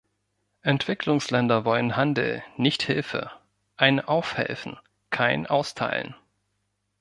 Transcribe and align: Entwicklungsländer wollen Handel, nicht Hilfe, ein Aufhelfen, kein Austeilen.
Entwicklungsländer 0.63 1.63
wollen 1.63 1.95
Handel, 1.95 2.41
nicht 2.57 2.81
Hilfe, 2.81 3.29
ein 3.77 3.99
Aufhelfen, 3.99 4.79
kein 5.11 5.45
Austeilen. 5.45 6.15